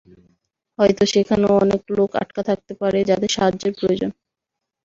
হয়তো 0.79 1.03
সেখানেও 1.13 1.53
অনেক 1.63 1.81
লোক 1.97 2.09
আটকা 2.21 2.41
থাকতে 2.49 2.73
পারে 2.81 2.99
যাদের 3.09 3.31
সাহায্যের 3.35 3.73
প্রয়োজন। 3.79 4.11